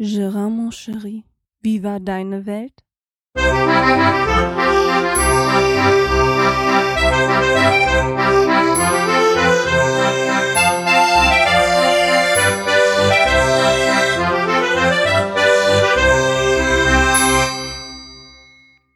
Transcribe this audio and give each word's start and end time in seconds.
Gérard, 0.00 0.48
mon 0.48 0.70
chéri, 0.70 1.24
wie 1.60 1.82
war 1.82 1.98
deine 1.98 2.46
Welt? 2.46 2.84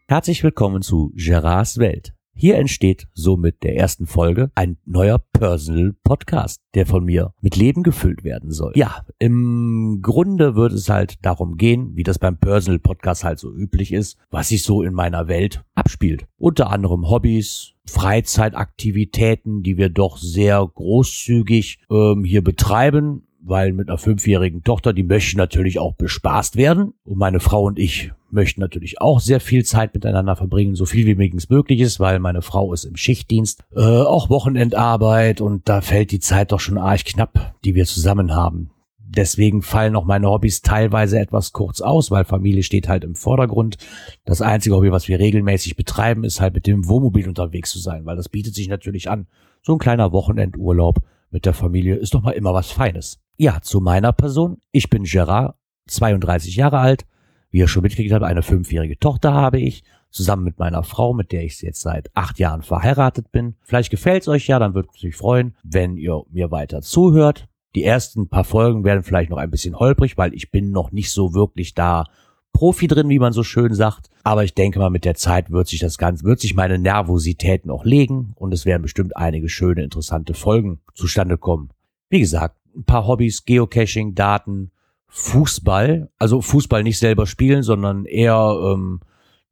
Herzlich 0.07 0.45
willkommen 0.45 0.83
zu 0.83 1.11
Gerards 1.17 1.79
Welt. 1.79 2.15
Hier 2.35 2.57
entsteht 2.57 3.07
somit 3.13 3.63
der 3.63 3.77
ersten 3.77 4.07
Folge 4.07 4.51
ein 4.55 4.79
neuer 4.85 5.19
Personal 5.33 5.95
Podcast, 6.03 6.63
der 6.75 6.87
von 6.87 7.05
mir 7.05 7.35
mit 7.41 7.57
Leben 7.57 7.83
gefüllt 7.83 8.25
werden 8.25 8.51
soll. 8.51 8.73
Ja, 8.75 9.05
im 9.19 10.01
Grunde 10.03 10.57
wird 10.57 10.73
es 10.73 10.89
halt 10.89 11.17
darum 11.23 11.57
gehen, 11.57 11.95
wie 11.95 12.03
das 12.03 12.19
beim 12.19 12.39
Personal 12.39 12.79
Podcast 12.79 13.23
halt 13.23 13.39
so 13.39 13.53
üblich 13.53 13.93
ist, 13.93 14.19
was 14.31 14.49
sich 14.49 14.63
so 14.63 14.83
in 14.83 14.95
meiner 14.95 15.29
Welt 15.29 15.63
abspielt. 15.75 16.27
Unter 16.39 16.71
anderem 16.71 17.09
Hobbys, 17.09 17.75
Freizeitaktivitäten, 17.87 19.63
die 19.63 19.77
wir 19.77 19.91
doch 19.91 20.17
sehr 20.17 20.67
großzügig 20.75 21.81
ähm, 21.91 22.25
hier 22.25 22.43
betreiben, 22.43 23.27
weil 23.41 23.73
mit 23.73 23.89
einer 23.89 23.99
fünfjährigen 23.99 24.63
Tochter, 24.63 24.93
die 24.93 25.03
möchte 25.03 25.37
natürlich 25.37 25.79
auch 25.79 25.95
bespaßt 25.95 26.57
werden. 26.57 26.95
Und 27.05 27.19
meine 27.19 27.41
Frau 27.41 27.65
und 27.65 27.79
ich 27.79 28.13
möchten 28.33 28.61
natürlich 28.61 29.01
auch 29.01 29.21
sehr 29.21 29.41
viel 29.41 29.65
Zeit 29.65 29.95
miteinander 29.95 30.37
verbringen, 30.37 30.75
so 30.75 30.87
viel 30.87 31.07
wie 31.07 31.15
möglich 31.49 31.81
ist, 31.81 32.01
weil 32.01 32.19
meine 32.19 32.43
Frau 32.43 32.73
ist 32.73 32.85
im 32.85 32.97
Schichtdienst, 32.97 33.65
äh, 33.75 33.81
auch 33.81 34.31
Wochenendarbeit 34.31 35.41
und 35.41 35.69
da 35.69 35.81
fällt 35.81 36.11
die 36.11 36.21
Zeit 36.21 36.53
doch 36.53 36.61
schon 36.61 36.79
arg 36.79 37.05
knapp, 37.05 37.55
die 37.65 37.75
wir 37.75 37.85
zusammen 37.85 38.35
haben. 38.35 38.71
Deswegen 39.15 39.61
fallen 39.61 39.95
auch 39.95 40.07
meine 40.07 40.31
Hobbys 40.31 40.63
teilweise 40.63 41.19
etwas 41.19 41.53
kurz 41.53 41.83
aus, 41.83 42.11
weil 42.11 42.25
Familie 42.25 42.63
steht 42.63 42.89
halt 42.89 43.05
im 43.05 43.15
Vordergrund. 43.15 43.77
Das 44.25 44.41
einzige 44.41 44.75
Hobby, 44.75 44.91
was 44.91 45.07
wir 45.07 45.19
regelmäßig 45.19 45.77
betreiben, 45.77 46.25
ist 46.25 46.41
halt 46.41 46.55
mit 46.55 46.67
dem 46.67 46.89
Wohnmobil 46.89 47.29
unterwegs 47.29 47.71
zu 47.71 47.79
sein, 47.79 48.07
weil 48.07 48.17
das 48.17 48.31
bietet 48.31 48.55
sich 48.55 48.69
natürlich 48.69 49.11
an. 49.11 49.27
So 49.61 49.75
ein 49.75 49.79
kleiner 49.79 50.13
Wochenendurlaub 50.13 51.01
mit 51.31 51.45
der 51.45 51.53
Familie 51.53 51.97
ist 51.97 52.15
doch 52.15 52.23
mal 52.23 52.31
immer 52.31 52.55
was 52.55 52.71
Feines. 52.71 53.21
Ja, 53.37 53.61
zu 53.61 53.81
meiner 53.81 54.13
Person. 54.13 54.59
Ich 54.71 54.89
bin 54.89 55.05
Gerard, 55.05 55.57
32 55.89 56.57
Jahre 56.57 56.79
alt. 56.79 57.05
Wie 57.53 57.59
ihr 57.59 57.69
schon 57.69 57.83
mitgekriegt 57.83 58.13
habt, 58.13 58.25
eine 58.25 58.43
fünfjährige 58.43 58.99
Tochter 58.99 59.33
habe 59.35 59.61
ich. 59.61 59.85
Zusammen 60.11 60.45
mit 60.45 60.59
meiner 60.59 60.83
Frau, 60.83 61.15
mit 61.15 61.33
der 61.33 61.45
ich 61.45 61.61
jetzt 61.63 61.81
seit 61.83 62.11
acht 62.15 62.39
Jahren 62.39 62.63
verheiratet 62.63 63.31
bin. 63.31 63.55
Vielleicht 63.63 63.91
gefällt's 63.91 64.27
euch 64.27 64.47
ja, 64.47 64.59
dann 64.59 64.75
würde 64.75 64.89
ich 64.95 65.05
mich 65.05 65.17
freuen, 65.17 65.55
wenn 65.63 65.97
ihr 65.97 66.23
mir 66.31 66.51
weiter 66.51 66.83
zuhört. 66.83 67.49
Die 67.75 67.85
ersten 67.85 68.29
paar 68.29 68.45
Folgen 68.45 68.85
werden 68.85 69.03
vielleicht 69.03 69.31
noch 69.31 69.39
ein 69.39 69.51
bisschen 69.51 69.79
holprig, 69.79 70.19
weil 70.19 70.35
ich 70.35 70.51
bin 70.51 70.71
noch 70.71 70.93
nicht 70.93 71.11
so 71.11 71.35
wirklich 71.35 71.75
da 71.75 72.05
Profi 72.53 72.87
drin, 72.87 73.09
wie 73.09 73.19
man 73.19 73.33
so 73.33 73.43
schön 73.43 73.75
sagt. 73.75 74.09
Aber 74.25 74.45
ich 74.45 74.55
denke 74.55 74.79
mal, 74.79 74.91
mit 74.91 75.05
der 75.05 75.15
Zeit 75.15 75.51
wird 75.51 75.69
sich 75.69 75.81
das 75.81 75.99
Ganze, 75.99 76.25
wird 76.25 76.41
sich 76.41 76.55
meine 76.55 76.79
Nervosität 76.79 77.67
noch 77.67 77.85
legen 77.85 78.33
und 78.37 78.53
es 78.53 78.67
werden 78.67 78.83
bestimmt 78.83 79.17
einige 79.17 79.49
schöne, 79.49 79.83
interessante 79.83 80.35
Folgen 80.35 80.81
zustande 80.95 81.39
kommen. 81.39 81.71
Wie 82.09 82.21
gesagt, 82.21 82.57
ein 82.75 82.85
paar 82.85 83.07
Hobbys, 83.07 83.45
Geocaching, 83.45 84.15
Daten, 84.15 84.71
Fußball. 85.13 86.11
Also 86.19 86.41
Fußball 86.41 86.83
nicht 86.83 86.99
selber 86.99 87.27
spielen, 87.27 87.63
sondern 87.63 88.07
eher 88.07 88.57
ähm, 88.65 89.01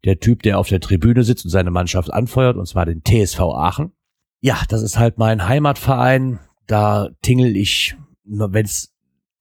der 0.05 0.19
Typ, 0.19 0.42
der 0.42 0.58
auf 0.58 0.69
der 0.69 0.80
Tribüne 0.80 1.22
sitzt 1.22 1.44
und 1.44 1.50
seine 1.50 1.70
Mannschaft 1.70 2.12
anfeuert, 2.12 2.56
und 2.56 2.66
zwar 2.66 2.86
den 2.86 3.03
TSV 3.05 3.41
Aachen. 3.41 3.92
Ja, 4.41 4.62
das 4.69 4.83
ist 4.83 4.98
halt 4.98 5.19
mein 5.19 5.47
Heimatverein. 5.47 6.41
Da 6.66 7.11
tingel 7.20 7.56
ich, 7.56 7.97
wenn 8.25 8.64
es 8.64 8.94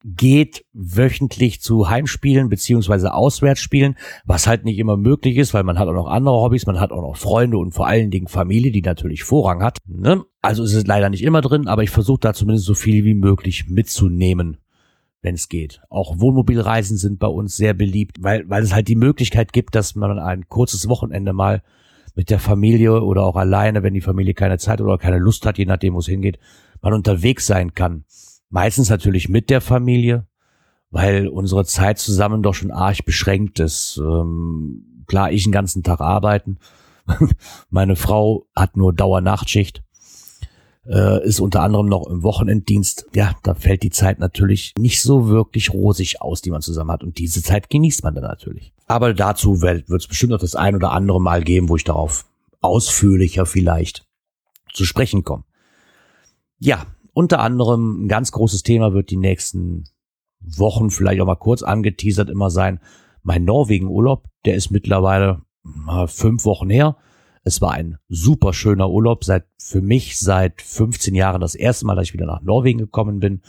geht 0.04 0.66
wöchentlich 0.74 1.62
zu 1.62 1.90
Heimspielen 1.90 2.50
beziehungsweise 2.50 3.14
Auswärtsspielen, 3.14 3.96
was 4.26 4.48
halt 4.48 4.64
nicht 4.66 4.80
immer 4.80 4.98
möglich 4.98 5.38
ist, 5.38 5.54
weil 5.54 5.64
man 5.64 5.78
hat 5.78 5.88
auch 5.88 5.94
noch 5.94 6.08
andere 6.08 6.36
Hobbys, 6.36 6.66
man 6.66 6.80
hat 6.80 6.92
auch 6.92 7.02
noch 7.02 7.18
Freunde 7.18 7.58
und 7.58 7.74
vor 7.74 7.88
allen 7.88 8.10
Dingen 8.10 8.28
Familie, 8.28 8.72
die 8.72 8.82
natürlich 8.82 9.24
Vorrang 9.24 9.62
hat. 9.62 9.78
Ne? 9.86 10.24
Also 10.42 10.64
ist 10.64 10.74
es 10.74 10.88
leider 10.88 11.10
nicht 11.10 11.24
immer 11.24 11.42
drin, 11.42 11.68
aber 11.68 11.84
ich 11.84 11.90
versuche 11.90 12.20
da 12.22 12.34
zumindest 12.34 12.66
so 12.66 12.76
viel 12.76 13.04
wie 13.04 13.14
möglich 13.14 13.68
mitzunehmen, 13.68 14.58
wenn 15.22 15.36
es 15.36 15.50
geht. 15.50 15.82
Auch 15.90 16.20
Wohnmobilreisen 16.20 16.98
sind 16.98 17.20
bei 17.20 17.28
uns 17.28 17.56
sehr 17.56 17.74
beliebt, 17.74 18.18
weil, 18.22 18.50
weil 18.50 18.64
es 18.64 18.74
halt 18.74 18.88
die 18.88 18.96
Möglichkeit 18.96 19.54
gibt, 19.54 19.76
dass 19.76 19.96
man 19.96 20.18
ein 20.20 20.48
kurzes 20.48 20.88
Wochenende 20.88 21.34
mal 21.34 21.62
mit 22.16 22.30
der 22.30 22.40
Familie 22.40 23.02
oder 23.02 23.24
auch 23.24 23.36
alleine, 23.36 23.84
wenn 23.84 23.94
die 23.94 24.02
Familie 24.02 24.34
keine 24.34 24.58
Zeit 24.58 24.82
oder 24.82 24.98
keine 24.98 25.20
Lust 25.20 25.46
hat, 25.46 25.58
je 25.58 25.66
nachdem, 25.66 25.94
wo 25.94 26.00
es 26.00 26.08
hingeht, 26.08 26.40
man 26.82 26.94
unterwegs 26.94 27.46
sein 27.46 27.74
kann. 27.74 28.06
Meistens 28.50 28.90
natürlich 28.90 29.30
mit 29.30 29.50
der 29.50 29.62
Familie, 29.62 30.28
weil 30.90 31.28
unsere 31.28 31.66
Zeit 31.66 32.00
zusammen 32.00 32.42
doch 32.42 32.54
schon 32.54 32.72
arg 32.72 33.06
beschränkt 33.06 33.60
ist. 33.60 34.02
Ähm, 34.04 35.04
klar, 35.08 35.32
ich 35.32 35.44
den 35.44 35.52
ganzen 35.52 35.84
Tag 35.84 36.02
arbeiten. 36.02 36.58
Meine 37.70 37.96
Frau 37.96 38.48
hat 38.56 38.76
nur 38.76 38.94
Dauernachtschicht, 38.94 39.84
äh, 40.86 41.26
ist 41.26 41.40
unter 41.40 41.62
anderem 41.62 41.88
noch 41.88 42.08
im 42.08 42.24
Wochenenddienst. 42.24 43.08
Ja, 43.14 43.36
da 43.44 43.54
fällt 43.54 43.84
die 43.84 43.90
Zeit 43.90 44.20
natürlich 44.20 44.74
nicht 44.78 45.02
so 45.02 45.28
wirklich 45.28 45.74
rosig 45.74 46.22
aus, 46.22 46.42
die 46.42 46.52
man 46.52 46.62
zusammen 46.62 46.92
hat. 46.92 47.04
Und 47.04 47.18
diese 47.18 47.42
Zeit 47.44 47.70
genießt 47.70 48.04
man 48.04 48.16
dann 48.16 48.24
natürlich. 48.24 48.74
Aber 48.88 49.14
dazu 49.14 49.62
wird 49.62 49.90
es 49.90 50.08
bestimmt 50.08 50.32
noch 50.32 50.40
das 50.40 50.56
ein 50.56 50.76
oder 50.76 50.92
andere 50.92 51.22
Mal 51.22 51.44
geben, 51.44 51.70
wo 51.70 51.76
ich 51.76 51.84
darauf 51.84 52.26
ausführlicher 52.62 53.46
vielleicht 53.46 54.06
zu 54.74 54.86
sprechen 54.86 55.24
komme. 55.24 55.44
Ja, 56.60 56.86
unter 57.14 57.40
anderem 57.40 58.06
ein 58.06 58.08
ganz 58.08 58.32
großes 58.32 58.64
Thema 58.64 58.94
wird 58.94 59.10
die 59.10 59.18
nächsten 59.18 59.86
Wochen 60.40 60.90
vielleicht 60.90 61.22
auch 61.22 61.26
mal 61.26 61.36
kurz 61.36 61.64
angeteasert 61.64 62.30
immer 62.30 62.50
sein. 62.50 62.80
Mein 63.24 63.44
Norwegen-Urlaub, 63.44 64.26
der 64.46 64.56
ist 64.56 64.72
mittlerweile 64.72 65.42
mal 65.64 66.08
fünf 66.08 66.46
Wochen 66.46 66.70
her. 66.70 66.98
Es 67.44 67.62
war 67.62 67.72
ein 67.72 67.98
super 68.10 68.54
schöner 68.54 68.90
Urlaub, 68.90 69.24
seit 69.24 69.46
für 69.58 69.82
mich 69.82 70.20
seit 70.20 70.62
15 70.62 71.16
Jahren 71.16 71.42
das 71.42 71.56
erste 71.56 71.86
Mal, 71.86 71.96
dass 71.96 72.08
ich 72.08 72.14
wieder 72.14 72.26
nach 72.26 72.42
Norwegen 72.42 72.80
gekommen 72.80 73.20
bin. 73.20 73.42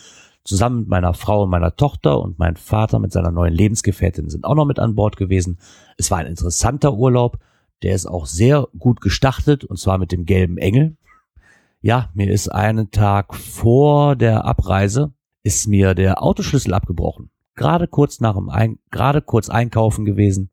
Zusammen 0.45 0.81
mit 0.81 0.89
meiner 0.89 1.13
Frau 1.15 1.43
und 1.43 1.51
meiner 1.51 1.77
Tochter 1.77 2.21
und 2.21 2.39
mein 2.39 2.57
Vater 2.57 2.99
mit 2.99 3.13
seiner 3.13 3.31
neuen 3.31 3.53
Lebensgefährtin 3.53 4.31
sind 4.31 4.45
auch 4.45 4.55
noch 4.55 4.65
mit 4.65 4.79
an 4.79 4.95
Bord 4.95 5.17
gewesen. 5.17 5.59
Es 5.99 6.11
war 6.11 6.19
ein 6.19 6.27
interessanter 6.27 6.95
Urlaub. 6.95 7.39
Der 7.83 7.95
ist 7.95 8.07
auch 8.07 8.27
sehr 8.27 8.69
gut 8.79 9.01
gestartet 9.01 9.65
und 9.65 9.79
zwar 9.79 9.99
mit 9.99 10.13
dem 10.13 10.25
gelben 10.25 10.59
Engel. 10.59 10.97
Ja, 11.83 12.11
mir 12.15 12.31
ist 12.31 12.49
einen 12.49 12.91
Tag 12.91 13.35
vor 13.35 14.17
der 14.17 14.45
Abreise 14.45 15.13
ist 15.43 15.67
mir 15.67 15.95
der 15.95 16.23
Autoschlüssel 16.23 16.75
abgebrochen. 16.75 17.31
Gerade 17.55 17.89
kurz 17.89 18.21
nach 18.21 18.35
dem 18.35 18.49
Ein 18.49 18.79
gerade 18.91 19.23
kurz 19.23 19.49
einkaufen 19.49 20.05
gewesen. 20.05 20.51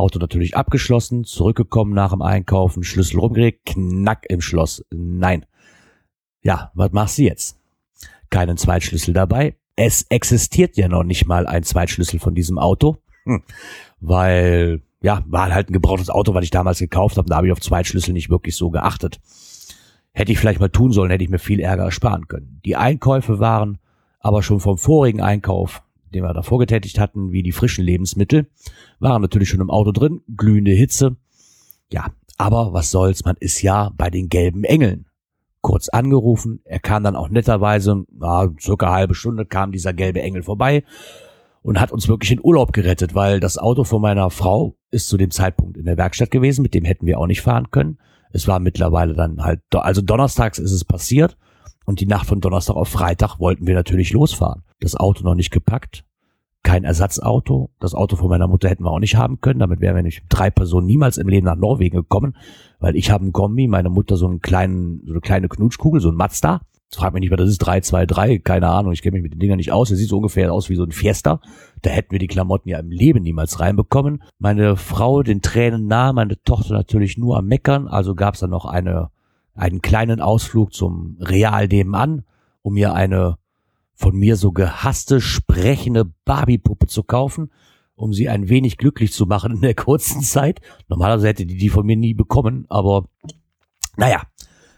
Auto 0.00 0.18
natürlich 0.18 0.56
abgeschlossen, 0.56 1.24
zurückgekommen 1.24 1.94
nach 1.94 2.10
dem 2.10 2.22
Einkaufen, 2.22 2.82
Schlüssel 2.82 3.20
rumgelegt, 3.20 3.66
knack 3.66 4.26
im 4.28 4.40
Schloss. 4.40 4.84
Nein. 4.90 5.46
Ja, 6.42 6.70
was 6.74 6.92
machst 6.92 7.18
du 7.18 7.22
jetzt? 7.22 7.58
Keinen 8.30 8.56
Zweitschlüssel 8.56 9.14
dabei. 9.14 9.56
Es 9.76 10.06
existiert 10.08 10.76
ja 10.76 10.88
noch 10.88 11.04
nicht 11.04 11.26
mal 11.26 11.46
ein 11.46 11.62
Zweitschlüssel 11.62 12.18
von 12.18 12.34
diesem 12.34 12.58
Auto, 12.58 12.96
hm. 13.24 13.42
weil 14.00 14.82
ja, 15.02 15.22
war 15.26 15.52
halt 15.52 15.70
ein 15.70 15.72
gebrauchtes 15.72 16.10
Auto, 16.10 16.34
was 16.34 16.44
ich 16.44 16.50
damals 16.50 16.78
gekauft 16.78 17.16
habe. 17.16 17.28
Da 17.28 17.36
habe 17.36 17.46
ich 17.46 17.52
auf 17.52 17.60
Zweitschlüssel 17.60 18.12
nicht 18.12 18.30
wirklich 18.30 18.56
so 18.56 18.70
geachtet. 18.70 19.20
Hätte 20.12 20.32
ich 20.32 20.38
vielleicht 20.38 20.60
mal 20.60 20.68
tun 20.68 20.92
sollen, 20.92 21.10
hätte 21.10 21.24
ich 21.24 21.30
mir 21.30 21.38
viel 21.38 21.60
Ärger 21.60 21.84
ersparen 21.84 22.28
können. 22.28 22.60
Die 22.64 22.76
Einkäufe 22.76 23.38
waren 23.38 23.78
aber 24.18 24.42
schon 24.42 24.60
vom 24.60 24.76
vorigen 24.76 25.22
Einkauf, 25.22 25.82
den 26.14 26.22
wir 26.22 26.34
davor 26.34 26.58
getätigt 26.58 26.98
hatten, 26.98 27.32
wie 27.32 27.42
die 27.42 27.52
frischen 27.52 27.84
Lebensmittel, 27.84 28.48
waren 28.98 29.22
natürlich 29.22 29.48
schon 29.48 29.60
im 29.60 29.70
Auto 29.70 29.92
drin, 29.92 30.20
glühende 30.36 30.72
Hitze. 30.72 31.16
Ja, 31.92 32.06
aber 32.38 32.72
was 32.72 32.90
soll's, 32.90 33.24
man 33.24 33.36
ist 33.38 33.62
ja 33.62 33.90
bei 33.96 34.10
den 34.10 34.28
gelben 34.28 34.64
Engeln. 34.64 35.06
Kurz 35.60 35.88
angerufen, 35.88 36.60
er 36.64 36.80
kam 36.80 37.04
dann 37.04 37.16
auch 37.16 37.28
netterweise, 37.28 38.04
na, 38.10 38.48
circa 38.58 38.92
halbe 38.92 39.14
Stunde 39.14 39.44
kam 39.44 39.72
dieser 39.72 39.92
gelbe 39.92 40.22
Engel 40.22 40.42
vorbei 40.42 40.84
und 41.62 41.78
hat 41.78 41.92
uns 41.92 42.08
wirklich 42.08 42.32
in 42.32 42.40
Urlaub 42.42 42.72
gerettet, 42.72 43.14
weil 43.14 43.40
das 43.40 43.58
Auto 43.58 43.84
von 43.84 44.00
meiner 44.00 44.30
Frau 44.30 44.76
ist 44.90 45.08
zu 45.08 45.18
dem 45.18 45.30
Zeitpunkt 45.30 45.76
in 45.76 45.84
der 45.84 45.98
Werkstatt 45.98 46.30
gewesen, 46.30 46.62
mit 46.62 46.72
dem 46.72 46.84
hätten 46.84 47.06
wir 47.06 47.18
auch 47.18 47.26
nicht 47.26 47.42
fahren 47.42 47.70
können. 47.70 47.98
Es 48.32 48.48
war 48.48 48.58
mittlerweile 48.58 49.12
dann 49.14 49.42
halt, 49.42 49.60
also 49.74 50.00
donnerstags 50.00 50.58
ist 50.58 50.72
es 50.72 50.84
passiert 50.84 51.36
und 51.90 52.00
die 52.00 52.06
Nacht 52.06 52.26
von 52.26 52.40
Donnerstag 52.40 52.76
auf 52.76 52.88
Freitag 52.88 53.38
wollten 53.40 53.66
wir 53.66 53.74
natürlich 53.74 54.12
losfahren. 54.12 54.62
Das 54.80 54.96
Auto 54.96 55.24
noch 55.24 55.34
nicht 55.34 55.50
gepackt, 55.50 56.04
kein 56.62 56.84
Ersatzauto. 56.84 57.70
Das 57.80 57.94
Auto 57.94 58.16
von 58.16 58.28
meiner 58.28 58.46
Mutter 58.46 58.68
hätten 58.68 58.84
wir 58.84 58.92
auch 58.92 59.00
nicht 59.00 59.16
haben 59.16 59.40
können. 59.40 59.58
Damit 59.58 59.80
wären 59.80 59.96
wir 59.96 60.02
nicht 60.02 60.22
drei 60.28 60.50
Personen 60.50 60.86
niemals 60.86 61.18
im 61.18 61.28
Leben 61.28 61.46
nach 61.46 61.56
Norwegen 61.56 61.96
gekommen, 61.96 62.36
weil 62.78 62.94
ich 62.96 63.10
habe 63.10 63.24
einen 63.24 63.32
Kombi, 63.32 63.66
meine 63.66 63.90
Mutter 63.90 64.16
so 64.16 64.26
einen 64.26 64.40
kleinen, 64.40 65.02
so 65.04 65.12
eine 65.12 65.20
kleine 65.20 65.48
Knutschkugel, 65.48 66.00
so 66.00 66.10
ein 66.10 66.14
Mazda. 66.14 66.60
Frag 66.92 67.12
mich 67.12 67.20
nicht, 67.20 67.30
was 67.30 67.38
das 67.38 67.50
ist, 67.50 67.58
323, 67.58 68.42
keine 68.42 68.68
Ahnung, 68.68 68.92
ich 68.92 69.02
kenne 69.02 69.14
mich 69.14 69.22
mit 69.22 69.32
den 69.32 69.38
Dingern 69.40 69.58
nicht 69.58 69.72
aus. 69.72 69.88
Der 69.88 69.96
sieht 69.96 70.08
so 70.08 70.16
ungefähr 70.16 70.52
aus 70.52 70.70
wie 70.70 70.76
so 70.76 70.84
ein 70.84 70.92
Fiesta. 70.92 71.40
Da 71.82 71.90
hätten 71.90 72.12
wir 72.12 72.18
die 72.20 72.26
Klamotten 72.26 72.68
ja 72.68 72.78
im 72.78 72.90
Leben 72.90 73.22
niemals 73.22 73.58
reinbekommen. 73.58 74.22
Meine 74.38 74.76
Frau 74.76 75.22
den 75.22 75.42
Tränen 75.42 75.86
nahe, 75.88 76.12
meine 76.12 76.40
Tochter 76.42 76.72
natürlich 76.72 77.18
nur 77.18 77.36
am 77.36 77.46
Meckern. 77.46 77.88
Also 77.88 78.14
gab 78.14 78.34
es 78.34 78.40
dann 78.40 78.50
noch 78.50 78.64
eine, 78.64 79.10
einen 79.54 79.82
kleinen 79.82 80.20
Ausflug 80.20 80.72
zum 80.72 81.16
Real 81.20 81.68
nebenan, 81.68 82.24
um 82.62 82.74
mir 82.74 82.94
eine 82.94 83.38
von 83.94 84.16
mir 84.16 84.36
so 84.36 84.50
gehasste, 84.52 85.20
sprechende 85.20 86.10
Barbie-Puppe 86.24 86.86
zu 86.86 87.02
kaufen, 87.02 87.52
um 87.94 88.14
sie 88.14 88.30
ein 88.30 88.48
wenig 88.48 88.78
glücklich 88.78 89.12
zu 89.12 89.26
machen 89.26 89.56
in 89.56 89.60
der 89.60 89.74
kurzen 89.76 90.22
Zeit. 90.22 90.60
Normalerweise 90.88 91.28
hätte 91.28 91.44
die 91.44 91.58
die 91.58 91.68
von 91.68 91.84
mir 91.84 91.96
nie 91.96 92.14
bekommen, 92.14 92.64
aber 92.70 93.04
naja, 93.96 94.22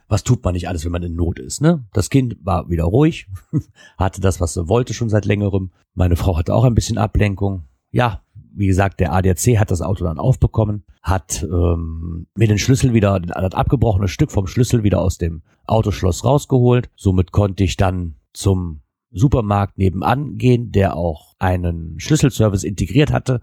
was 0.08 0.24
tut 0.24 0.44
man 0.44 0.54
nicht 0.54 0.68
alles, 0.68 0.84
wenn 0.84 0.92
man 0.92 1.04
in 1.04 1.14
Not 1.14 1.38
ist, 1.38 1.60
ne? 1.60 1.86
Das 1.92 2.10
Kind 2.10 2.36
war 2.42 2.68
wieder 2.68 2.84
ruhig, 2.84 3.28
hatte 3.96 4.20
das, 4.20 4.40
was 4.40 4.54
sie 4.54 4.68
wollte, 4.68 4.92
schon 4.92 5.08
seit 5.08 5.24
längerem. 5.24 5.70
Meine 5.94 6.16
Frau 6.16 6.36
hatte 6.36 6.54
auch 6.54 6.64
ein 6.64 6.74
bisschen 6.74 6.98
Ablenkung. 6.98 7.64
Ja, 7.92 8.22
wie 8.54 8.66
gesagt, 8.66 9.00
der 9.00 9.12
ADAC 9.12 9.58
hat 9.58 9.70
das 9.70 9.82
Auto 9.82 10.04
dann 10.04 10.18
aufbekommen, 10.18 10.84
hat 11.02 11.42
ähm, 11.42 12.26
mir 12.34 12.48
den 12.48 12.58
Schlüssel 12.58 12.92
wieder, 12.92 13.20
das 13.20 13.54
abgebrochene 13.54 14.08
Stück 14.08 14.30
vom 14.30 14.46
Schlüssel 14.46 14.82
wieder 14.82 15.00
aus 15.00 15.18
dem 15.18 15.42
Autoschloss 15.66 16.24
rausgeholt. 16.24 16.90
Somit 16.96 17.32
konnte 17.32 17.64
ich 17.64 17.76
dann 17.76 18.16
zum 18.32 18.80
Supermarkt 19.10 19.78
nebenan 19.78 20.36
gehen, 20.36 20.72
der 20.72 20.96
auch 20.96 21.34
einen 21.38 21.98
Schlüsselservice 21.98 22.64
integriert 22.64 23.12
hatte. 23.12 23.40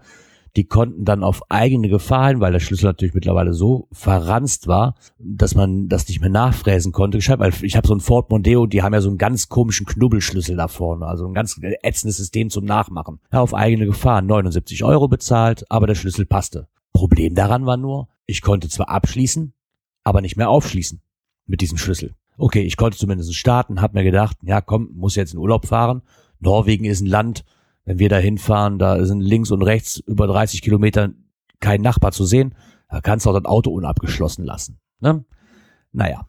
Die 0.56 0.64
konnten 0.64 1.04
dann 1.04 1.22
auf 1.22 1.42
eigene 1.50 1.88
Gefahr 1.88 2.28
hin, 2.28 2.40
weil 2.40 2.52
der 2.52 2.60
Schlüssel 2.60 2.86
natürlich 2.86 3.14
mittlerweile 3.14 3.52
so 3.52 3.88
verranzt 3.92 4.66
war, 4.66 4.96
dass 5.18 5.54
man 5.54 5.88
das 5.88 6.08
nicht 6.08 6.20
mehr 6.20 6.30
nachfräsen 6.30 6.92
konnte. 6.92 7.18
Ich 7.18 7.28
habe 7.30 7.50
so 7.86 7.94
ein 7.94 8.00
Ford 8.00 8.30
Mondeo, 8.30 8.66
die 8.66 8.82
haben 8.82 8.92
ja 8.92 9.00
so 9.00 9.08
einen 9.08 9.18
ganz 9.18 9.48
komischen 9.48 9.86
Knubbelschlüssel 9.86 10.56
da 10.56 10.68
vorne, 10.68 11.06
also 11.06 11.26
ein 11.26 11.34
ganz 11.34 11.60
ätzendes 11.82 12.16
System 12.16 12.50
zum 12.50 12.64
Nachmachen. 12.64 13.20
Ja, 13.32 13.40
auf 13.40 13.54
eigene 13.54 13.86
Gefahr 13.86 14.22
79 14.22 14.82
Euro 14.84 15.06
bezahlt, 15.08 15.64
aber 15.70 15.86
der 15.86 15.94
Schlüssel 15.94 16.26
passte. 16.26 16.68
Problem 16.92 17.34
daran 17.34 17.66
war 17.66 17.76
nur, 17.76 18.08
ich 18.26 18.42
konnte 18.42 18.68
zwar 18.68 18.88
abschließen, 18.88 19.54
aber 20.02 20.20
nicht 20.20 20.36
mehr 20.36 20.50
aufschließen 20.50 21.00
mit 21.46 21.60
diesem 21.60 21.78
Schlüssel. 21.78 22.14
Okay, 22.36 22.62
ich 22.62 22.76
konnte 22.76 22.98
zumindest 22.98 23.34
starten, 23.34 23.80
habe 23.80 23.98
mir 23.98 24.04
gedacht, 24.04 24.38
ja 24.42 24.60
komm, 24.60 24.90
muss 24.94 25.14
jetzt 25.14 25.34
in 25.34 25.38
Urlaub 25.38 25.66
fahren. 25.66 26.02
Norwegen 26.38 26.86
ist 26.86 27.02
ein 27.02 27.06
Land, 27.06 27.44
wenn 27.84 27.98
wir 27.98 28.08
da 28.08 28.18
hinfahren, 28.18 28.78
da 28.78 29.04
sind 29.04 29.20
links 29.20 29.50
und 29.50 29.62
rechts 29.62 29.98
über 29.98 30.26
30 30.26 30.62
Kilometer 30.62 31.10
kein 31.60 31.80
Nachbar 31.82 32.12
zu 32.12 32.24
sehen. 32.24 32.54
Da 32.88 33.00
kannst 33.00 33.26
du 33.26 33.30
auch 33.30 33.34
das 33.38 33.44
Auto 33.44 33.70
unabgeschlossen 33.70 34.44
lassen. 34.44 34.80
Ne? 35.00 35.24
Naja, 35.92 36.26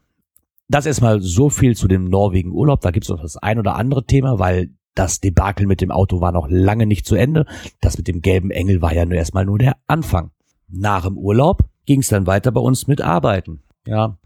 das 0.68 0.86
erstmal 0.86 1.20
so 1.20 1.50
viel 1.50 1.76
zu 1.76 1.88
dem 1.88 2.04
Norwegen-Urlaub. 2.04 2.80
Da 2.80 2.90
gibt's 2.90 3.08
noch 3.08 3.20
das 3.20 3.36
ein 3.36 3.58
oder 3.58 3.74
andere 3.74 4.04
Thema, 4.04 4.38
weil 4.38 4.70
das 4.94 5.20
Debakel 5.20 5.66
mit 5.66 5.80
dem 5.80 5.90
Auto 5.90 6.20
war 6.20 6.32
noch 6.32 6.48
lange 6.48 6.86
nicht 6.86 7.06
zu 7.06 7.14
Ende. 7.14 7.46
Das 7.80 7.96
mit 7.96 8.08
dem 8.08 8.20
gelben 8.20 8.50
Engel 8.50 8.82
war 8.82 8.94
ja 8.94 9.04
nur 9.04 9.16
erstmal 9.16 9.44
nur 9.44 9.58
der 9.58 9.76
Anfang. 9.86 10.30
Nach 10.68 11.04
dem 11.04 11.18
Urlaub 11.18 11.64
ging's 11.86 12.08
dann 12.08 12.26
weiter 12.26 12.52
bei 12.52 12.60
uns 12.60 12.86
mit 12.86 13.00
Arbeiten. 13.00 13.62
Ja, 13.86 14.18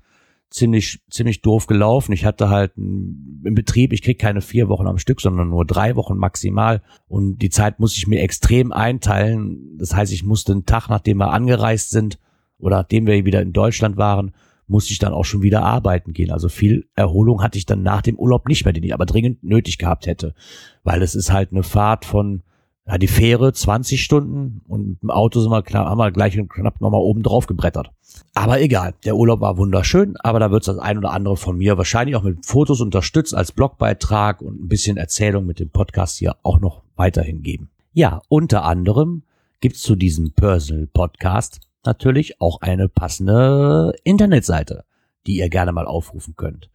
ziemlich, 0.50 1.00
ziemlich 1.10 1.42
doof 1.42 1.66
gelaufen. 1.66 2.12
Ich 2.12 2.24
hatte 2.24 2.48
halt 2.48 2.72
im 2.76 3.54
Betrieb, 3.54 3.92
ich 3.92 4.02
krieg 4.02 4.18
keine 4.18 4.40
vier 4.40 4.68
Wochen 4.68 4.86
am 4.86 4.98
Stück, 4.98 5.20
sondern 5.20 5.48
nur 5.48 5.64
drei 5.64 5.96
Wochen 5.96 6.16
maximal. 6.16 6.82
Und 7.08 7.38
die 7.38 7.50
Zeit 7.50 7.80
muss 7.80 7.96
ich 7.96 8.06
mir 8.06 8.20
extrem 8.20 8.72
einteilen. 8.72 9.76
Das 9.78 9.94
heißt, 9.94 10.12
ich 10.12 10.24
musste 10.24 10.52
einen 10.52 10.66
Tag, 10.66 10.88
nachdem 10.88 11.18
wir 11.18 11.32
angereist 11.32 11.90
sind 11.90 12.18
oder 12.58 12.78
nachdem 12.78 13.06
wir 13.06 13.24
wieder 13.24 13.42
in 13.42 13.52
Deutschland 13.52 13.96
waren, 13.96 14.32
musste 14.68 14.92
ich 14.92 14.98
dann 14.98 15.12
auch 15.12 15.24
schon 15.24 15.42
wieder 15.42 15.62
arbeiten 15.62 16.12
gehen. 16.12 16.30
Also 16.30 16.48
viel 16.48 16.88
Erholung 16.94 17.42
hatte 17.42 17.58
ich 17.58 17.66
dann 17.66 17.82
nach 17.82 18.02
dem 18.02 18.18
Urlaub 18.18 18.48
nicht 18.48 18.64
mehr, 18.64 18.72
den 18.72 18.82
ich 18.82 18.94
aber 18.94 19.06
dringend 19.06 19.44
nötig 19.44 19.78
gehabt 19.78 20.06
hätte. 20.06 20.34
Weil 20.82 21.02
es 21.02 21.14
ist 21.14 21.32
halt 21.32 21.52
eine 21.52 21.62
Fahrt 21.62 22.04
von 22.04 22.42
ja, 22.86 22.98
die 22.98 23.08
Fähre 23.08 23.52
20 23.52 24.02
Stunden 24.02 24.62
und 24.68 24.88
mit 24.88 25.02
dem 25.02 25.10
Auto 25.10 25.40
sind 25.40 25.50
wir 25.50 25.62
knapp, 25.62 25.86
haben 25.86 25.98
wir 25.98 26.12
gleich 26.12 26.38
knapp 26.48 26.80
nochmal 26.80 27.00
oben 27.00 27.24
drauf 27.24 27.46
gebrettert. 27.46 27.90
Aber 28.34 28.60
egal, 28.60 28.94
der 29.04 29.16
Urlaub 29.16 29.40
war 29.40 29.58
wunderschön, 29.58 30.16
aber 30.18 30.38
da 30.38 30.52
wird 30.52 30.68
das 30.68 30.78
ein 30.78 30.98
oder 30.98 31.10
andere 31.10 31.36
von 31.36 31.58
mir 31.58 31.76
wahrscheinlich 31.76 32.14
auch 32.14 32.22
mit 32.22 32.46
Fotos 32.46 32.80
unterstützt 32.80 33.34
als 33.34 33.50
Blogbeitrag 33.50 34.40
und 34.40 34.62
ein 34.62 34.68
bisschen 34.68 34.96
Erzählung 34.96 35.46
mit 35.46 35.58
dem 35.58 35.70
Podcast 35.70 36.18
hier 36.18 36.36
auch 36.44 36.60
noch 36.60 36.82
weiterhin 36.94 37.42
geben. 37.42 37.70
Ja, 37.92 38.22
unter 38.28 38.62
anderem 38.64 39.24
gibt's 39.60 39.82
zu 39.82 39.96
diesem 39.96 40.30
Personal 40.32 40.86
Podcast 40.86 41.58
natürlich 41.84 42.40
auch 42.40 42.60
eine 42.60 42.88
passende 42.88 43.94
Internetseite, 44.04 44.84
die 45.26 45.38
ihr 45.38 45.48
gerne 45.48 45.72
mal 45.72 45.86
aufrufen 45.86 46.36
könnt. 46.36 46.70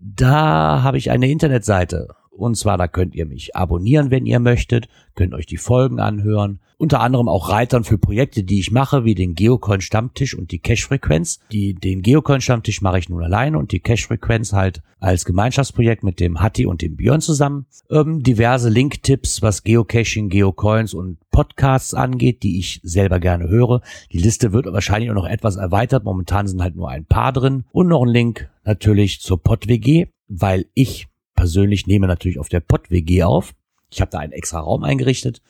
Da 0.01 0.83
habe 0.83 0.97
ich 0.97 1.11
eine 1.11 1.29
Internetseite 1.29 2.13
und 2.35 2.55
zwar, 2.55 2.77
da 2.77 2.87
könnt 2.87 3.15
ihr 3.15 3.25
mich 3.25 3.55
abonnieren, 3.55 4.11
wenn 4.11 4.25
ihr 4.25 4.39
möchtet, 4.39 4.87
könnt 5.15 5.33
euch 5.33 5.45
die 5.45 5.57
Folgen 5.57 5.99
anhören. 5.99 6.59
Unter 6.77 6.99
anderem 6.99 7.29
auch 7.29 7.49
Reitern 7.49 7.83
für 7.83 7.97
Projekte, 7.97 8.43
die 8.43 8.59
ich 8.59 8.71
mache, 8.71 9.05
wie 9.05 9.15
den 9.15 9.35
Geocoin 9.35 9.79
Stammtisch 9.79 10.35
und 10.35 10.51
die 10.51 10.59
Cache-Frequenz. 10.59 11.39
Die, 11.51 11.75
den 11.75 12.01
Geocoin 12.01 12.41
Stammtisch 12.41 12.81
mache 12.81 12.99
ich 12.99 13.07
nun 13.07 13.23
alleine 13.23 13.57
und 13.57 13.71
die 13.71 13.79
Cache-Frequenz 13.79 14.51
halt 14.51 14.81
als 14.99 15.23
Gemeinschaftsprojekt 15.23 16.03
mit 16.03 16.19
dem 16.19 16.41
Hatti 16.41 16.65
und 16.65 16.81
dem 16.81 16.97
Björn 16.97 17.21
zusammen. 17.21 17.67
Ähm, 17.89 18.23
diverse 18.23 18.69
Link-Tipps, 18.69 19.41
was 19.41 19.63
Geocaching, 19.63 20.29
Geocoins 20.29 20.93
und 20.93 21.17
Podcasts 21.29 21.93
angeht, 21.93 22.43
die 22.43 22.57
ich 22.59 22.81
selber 22.83 23.19
gerne 23.19 23.47
höre. 23.47 23.81
Die 24.11 24.19
Liste 24.19 24.51
wird 24.51 24.65
wahrscheinlich 24.65 25.11
auch 25.11 25.15
noch 25.15 25.27
etwas 25.27 25.55
erweitert. 25.55 26.03
Momentan 26.03 26.47
sind 26.47 26.61
halt 26.61 26.75
nur 26.75 26.89
ein 26.89 27.05
paar 27.05 27.31
drin. 27.31 27.65
Und 27.71 27.87
noch 27.87 28.03
ein 28.03 28.09
Link 28.09 28.49
natürlich 28.65 29.21
zur 29.21 29.41
PodWG, 29.41 30.07
weil 30.27 30.65
ich 30.73 31.07
persönlich 31.35 31.87
nehme 31.87 32.07
natürlich 32.07 32.39
auf 32.39 32.49
der 32.49 32.59
Pott-WG 32.59 33.23
auf. 33.23 33.53
Ich 33.91 34.01
habe 34.01 34.11
da 34.11 34.19
einen 34.19 34.33
extra 34.33 34.59
Raum 34.59 34.83
eingerichtet. 34.83 35.41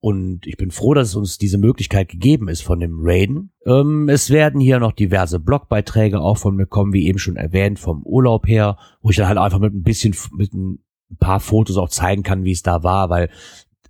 Und 0.00 0.46
ich 0.46 0.56
bin 0.56 0.70
froh, 0.70 0.94
dass 0.94 1.08
es 1.08 1.14
uns 1.14 1.36
diese 1.36 1.58
Möglichkeit 1.58 2.08
gegeben 2.08 2.48
ist 2.48 2.62
von 2.62 2.80
dem 2.80 3.00
Raiden. 3.02 3.52
Ähm, 3.66 4.08
es 4.08 4.30
werden 4.30 4.58
hier 4.58 4.78
noch 4.78 4.92
diverse 4.92 5.38
Blogbeiträge 5.38 6.20
auch 6.20 6.38
von 6.38 6.56
mir 6.56 6.64
kommen, 6.64 6.94
wie 6.94 7.06
eben 7.06 7.18
schon 7.18 7.36
erwähnt, 7.36 7.78
vom 7.78 8.02
Urlaub 8.04 8.48
her, 8.48 8.78
wo 9.02 9.10
ich 9.10 9.16
dann 9.16 9.28
halt 9.28 9.36
einfach 9.36 9.58
mit 9.58 9.74
ein 9.74 9.82
bisschen, 9.82 10.16
mit 10.34 10.54
ein 10.54 10.78
paar 11.18 11.38
Fotos 11.38 11.76
auch 11.76 11.90
zeigen 11.90 12.22
kann, 12.22 12.44
wie 12.44 12.52
es 12.52 12.62
da 12.62 12.82
war, 12.82 13.10
weil 13.10 13.28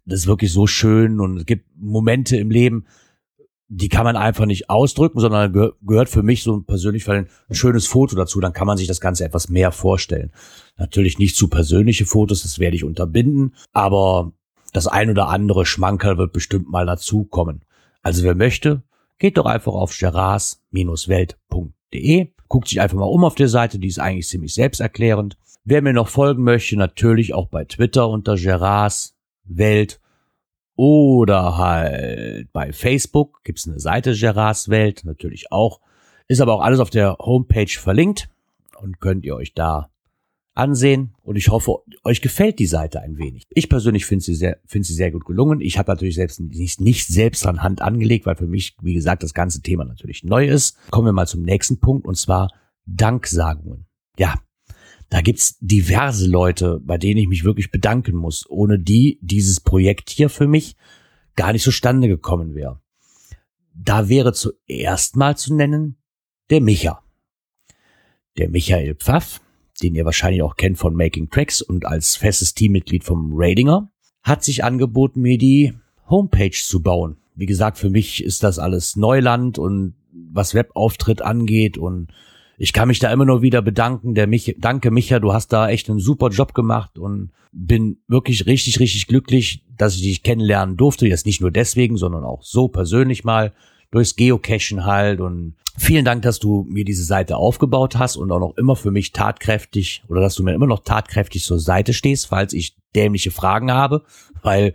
das 0.05 0.21
ist 0.21 0.27
wirklich 0.27 0.53
so 0.53 0.67
schön 0.67 1.21
und 1.21 1.37
es 1.37 1.47
gibt 1.47 1.67
Momente 1.77 2.37
im 2.37 2.51
Leben, 2.51 2.87
die 3.73 3.89
kann 3.89 4.03
man 4.03 4.17
einfach 4.17 4.47
nicht 4.47 4.69
ausdrücken, 4.69 5.21
sondern 5.21 5.53
geh 5.53 5.69
gehört 5.83 6.09
für 6.09 6.25
mich 6.25 6.43
so 6.43 6.61
persönlich 6.61 7.09
ein 7.09 7.29
schönes 7.53 7.87
Foto 7.87 8.17
dazu. 8.17 8.41
Dann 8.41 8.53
kann 8.53 8.67
man 8.67 8.77
sich 8.77 8.89
das 8.89 9.01
Ganze 9.01 9.25
etwas 9.25 9.49
mehr 9.49 9.71
vorstellen. 9.71 10.33
Natürlich 10.77 11.21
nicht 11.21 11.37
zu 11.37 11.47
persönliche 11.47 12.05
Fotos, 12.05 12.43
das 12.43 12.59
werde 12.59 12.75
ich 12.75 12.83
unterbinden, 12.83 13.55
aber 13.73 14.33
das 14.73 14.89
ein 14.89 15.09
oder 15.09 15.29
andere 15.29 15.67
Schmankerl 15.67 16.19
wird 16.19 16.33
bestimmt 16.33 16.69
mal 16.69 16.85
dazukommen. 16.85 17.61
Also 18.03 18.25
wer 18.25 18.35
möchte, 18.35 18.83
geht 19.21 19.39
doch 19.39 19.47
einfach 19.47 19.75
auf 19.75 19.97
geras-welt.de, 19.97 22.27
guckt 22.49 22.69
sich 22.69 22.81
einfach 22.81 22.99
mal 22.99 23.05
um 23.05 23.23
auf 23.23 23.37
der 23.37 23.49
Seite, 23.49 23.79
die 23.79 23.87
ist 23.87 24.01
eigentlich 24.01 24.27
ziemlich 24.27 24.55
selbsterklärend. 24.55 25.39
Wer 25.63 25.83
mir 25.83 25.93
noch 25.93 26.09
folgen 26.09 26.43
möchte, 26.43 26.77
natürlich 26.77 27.35
auch 27.35 27.49
bei 27.49 27.67
Twitter 27.67 28.09
unter 28.09 28.35
Geras 28.35 29.15
Welt 29.45 30.01
oder 30.81 31.59
halt 31.59 32.51
bei 32.55 32.73
Facebook 32.73 33.45
gibt's 33.45 33.69
eine 33.69 33.81
Seite 33.81 34.15
Gerards 34.15 34.71
Welt, 34.71 35.03
natürlich 35.05 35.53
auch. 35.53 35.83
Ist 36.27 36.41
aber 36.41 36.55
auch 36.55 36.63
alles 36.63 36.81
auf 36.81 36.89
der 36.89 37.19
Homepage 37.19 37.69
verlinkt 37.69 38.31
und 38.81 38.99
könnt 38.99 39.27
ihr 39.27 39.37
euch 39.37 39.53
da 39.53 39.91
ansehen. 40.55 41.13
Und 41.23 41.37
ich 41.37 41.49
hoffe, 41.49 41.81
euch 42.03 42.23
gefällt 42.23 42.59
die 42.59 42.67
Seite 42.67 43.03
ein 43.03 43.19
wenig. 43.19 43.47
Ich 43.51 43.69
persönlich 43.69 44.07
finde 44.07 44.25
sie 44.25 44.35
sehr, 44.35 44.57
finde 44.65 44.89
sie 44.89 44.95
sehr 44.95 45.11
gut 45.11 45.27
gelungen. 45.27 45.61
Ich 45.61 45.77
habe 45.77 45.93
natürlich 45.93 46.15
selbst 46.15 46.41
nicht, 46.41 46.81
nicht 46.81 47.09
selbst 47.09 47.47
an 47.47 47.63
Hand 47.63 47.83
angelegt, 47.83 48.25
weil 48.25 48.37
für 48.37 48.47
mich, 48.47 48.79
wie 48.81 48.95
gesagt, 48.95 49.23
das 49.23 49.35
ganze 49.35 49.61
Thema 49.61 49.85
natürlich 49.85 50.25
neu 50.25 50.49
ist. 50.49 50.79
Kommen 50.91 51.09
wir 51.09 51.13
mal 51.13 51.27
zum 51.27 51.43
nächsten 51.43 51.79
Punkt 51.81 52.07
und 52.07 52.17
zwar 52.17 52.55
Danksagungen. 52.87 53.85
Ja, 54.17 54.35
da 55.11 55.21
gibt's 55.21 55.59
diverse 55.61 56.27
Leute, 56.27 56.81
bei 56.83 56.97
denen 56.97 57.19
ich 57.19 57.29
mich 57.29 57.45
wirklich 57.45 57.73
bedanken 57.73 58.17
muss, 58.17 58.49
ohne 58.49 58.79
die 58.79 59.19
dieses 59.21 59.61
Projekt 59.61 60.09
hier 60.09 60.29
für 60.29 60.47
mich 60.47 60.77
gar 61.35 61.53
nicht 61.53 61.65
zustande 61.65 62.07
gekommen 62.07 62.55
wäre. 62.55 62.81
Da 63.75 64.09
wäre 64.09 64.33
zuerst 64.33 65.17
mal 65.17 65.37
zu 65.37 65.55
nennen 65.55 65.97
der 66.51 66.61
Micha. 66.61 67.03
Der 68.39 68.49
Michael 68.49 68.95
Pfaff, 68.95 69.41
den 69.83 69.97
ihr 69.97 70.05
wahrscheinlich 70.05 70.43
auch 70.43 70.57
kennt 70.57 70.79
von 70.79 70.95
Making 70.95 71.29
Tracks 71.29 71.61
und 71.61 71.87
als 71.87 72.15
festes 72.15 72.55
Teammitglied 72.55 73.03
vom 73.03 73.33
Radinger, 73.35 73.91
hat 74.23 74.45
sich 74.45 74.63
angeboten, 74.63 75.23
mir 75.23 75.39
die 75.39 75.73
Homepage 76.09 76.51
zu 76.51 76.83
bauen. 76.83 77.17
Wie 77.35 77.47
gesagt, 77.47 77.79
für 77.79 77.91
mich 77.91 78.23
ist 78.23 78.45
das 78.45 78.59
alles 78.61 78.95
Neuland 78.95 79.59
und 79.59 79.95
was 80.13 80.55
Webauftritt 80.55 81.23
angeht 81.23 81.79
und 81.79 82.13
ich 82.63 82.75
kann 82.75 82.89
mich 82.89 82.99
da 82.99 83.11
immer 83.11 83.25
nur 83.25 83.41
wieder 83.41 83.63
bedanken. 83.63 84.15
Der 84.15 84.27
mich, 84.27 84.55
danke 84.59 84.91
Micha, 84.91 85.19
du 85.19 85.33
hast 85.33 85.49
da 85.49 85.71
echt 85.71 85.89
einen 85.89 85.99
super 85.99 86.29
Job 86.29 86.53
gemacht 86.53 86.99
und 86.99 87.31
bin 87.53 88.03
wirklich 88.07 88.45
richtig, 88.45 88.79
richtig 88.81 89.07
glücklich, 89.07 89.65
dass 89.79 89.95
ich 89.97 90.03
dich 90.03 90.23
kennenlernen 90.23 90.77
durfte. 90.77 91.09
Jetzt 91.09 91.25
nicht 91.25 91.41
nur 91.41 91.51
deswegen, 91.51 91.97
sondern 91.97 92.23
auch 92.23 92.43
so 92.43 92.69
persönlich 92.69 93.25
mal. 93.25 93.55
durchs 93.91 94.15
Geocachen 94.15 94.85
halt 94.85 95.21
und 95.21 95.57
vielen 95.77 96.05
Dank, 96.05 96.23
dass 96.23 96.39
du 96.39 96.67
mir 96.69 96.85
diese 96.85 97.03
Seite 97.03 97.39
aufgebaut 97.39 97.97
hast 97.97 98.17
und 98.17 98.31
auch 98.31 98.39
noch 98.39 98.57
immer 98.57 98.77
für 98.77 98.91
mich 98.91 99.13
tatkräftig 99.13 100.05
oder 100.09 100.21
dass 100.21 100.35
du 100.35 100.43
mir 100.43 100.55
immer 100.55 100.67
noch 100.67 100.85
tatkräftig 100.85 101.43
zur 101.43 101.59
Seite 101.59 101.93
stehst, 101.93 102.27
falls 102.27 102.53
ich 102.53 102.77
dämliche 102.95 103.31
Fragen 103.31 103.73
habe, 103.73 104.05
weil 104.43 104.75